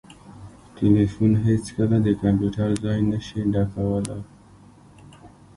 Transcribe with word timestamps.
ټلیفون 0.75 1.31
هیڅکله 1.45 1.97
د 2.03 2.07
کمپیوټر 2.23 2.69
ځای 2.83 2.99
نسي 3.09 3.39
ډکولای 3.53 4.21